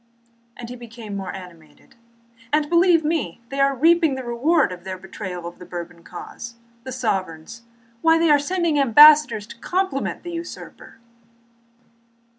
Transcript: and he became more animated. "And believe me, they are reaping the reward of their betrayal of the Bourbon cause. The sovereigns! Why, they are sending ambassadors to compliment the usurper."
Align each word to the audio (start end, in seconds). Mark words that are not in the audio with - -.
and 0.57 0.69
he 0.69 0.75
became 0.75 1.15
more 1.15 1.31
animated. 1.31 1.93
"And 2.51 2.69
believe 2.71 3.05
me, 3.05 3.39
they 3.49 3.59
are 3.59 3.75
reaping 3.75 4.15
the 4.15 4.23
reward 4.23 4.71
of 4.71 4.83
their 4.83 4.97
betrayal 4.97 5.45
of 5.45 5.59
the 5.59 5.65
Bourbon 5.67 6.01
cause. 6.01 6.55
The 6.85 6.91
sovereigns! 6.91 7.61
Why, 8.01 8.17
they 8.17 8.31
are 8.31 8.39
sending 8.39 8.79
ambassadors 8.79 9.45
to 9.45 9.59
compliment 9.59 10.23
the 10.23 10.31
usurper." 10.31 10.97